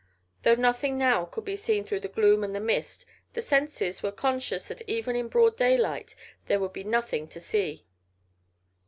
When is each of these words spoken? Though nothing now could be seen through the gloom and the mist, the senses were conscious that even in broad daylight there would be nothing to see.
Though 0.41 0.55
nothing 0.55 0.97
now 0.97 1.25
could 1.25 1.45
be 1.45 1.55
seen 1.55 1.83
through 1.83 1.99
the 1.99 2.07
gloom 2.07 2.43
and 2.43 2.55
the 2.55 2.59
mist, 2.59 3.05
the 3.33 3.41
senses 3.43 4.01
were 4.01 4.11
conscious 4.11 4.67
that 4.69 4.81
even 4.89 5.15
in 5.15 5.27
broad 5.27 5.55
daylight 5.55 6.15
there 6.47 6.59
would 6.59 6.73
be 6.73 6.83
nothing 6.83 7.27
to 7.27 7.39
see. 7.39 7.85